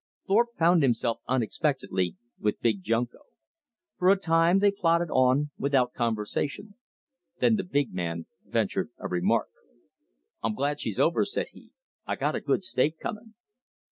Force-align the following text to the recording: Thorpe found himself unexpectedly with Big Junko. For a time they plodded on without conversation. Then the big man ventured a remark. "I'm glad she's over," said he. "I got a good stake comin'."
Thorpe 0.27 0.57
found 0.57 0.81
himself 0.81 1.19
unexpectedly 1.27 2.15
with 2.39 2.59
Big 2.59 2.81
Junko. 2.81 3.19
For 3.99 4.09
a 4.09 4.15
time 4.17 4.57
they 4.57 4.71
plodded 4.71 5.11
on 5.11 5.51
without 5.59 5.93
conversation. 5.93 6.73
Then 7.39 7.55
the 7.55 7.63
big 7.63 7.93
man 7.93 8.25
ventured 8.43 8.89
a 8.97 9.07
remark. 9.07 9.49
"I'm 10.41 10.55
glad 10.55 10.79
she's 10.79 10.99
over," 10.99 11.23
said 11.23 11.49
he. 11.51 11.69
"I 12.07 12.15
got 12.15 12.33
a 12.33 12.41
good 12.41 12.63
stake 12.63 12.97
comin'." 12.99 13.35